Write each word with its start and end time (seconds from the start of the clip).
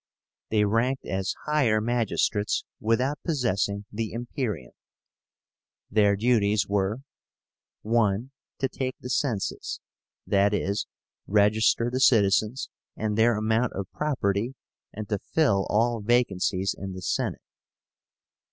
They 0.49 0.65
ranked 0.65 1.05
as 1.05 1.35
higher 1.45 1.79
magistrates 1.79 2.65
without 2.79 3.19
possessing 3.23 3.85
the 3.91 4.13
imperium. 4.13 4.71
Their 5.91 6.15
duties 6.15 6.65
were: 6.67 7.01
(1) 7.83 8.31
To 8.61 8.67
take 8.67 8.95
the 8.99 9.11
census, 9.11 9.79
i.e. 10.33 10.73
register 11.27 11.91
the 11.91 11.99
citizens 11.99 12.71
and 12.95 13.15
their 13.15 13.37
amount 13.37 13.73
of 13.73 13.91
property, 13.91 14.55
and 14.91 15.07
to 15.09 15.19
fill 15.19 15.67
all 15.69 16.01
vacancies 16.01 16.73
in 16.75 16.93
the 16.93 17.03
Senate. 17.03 17.43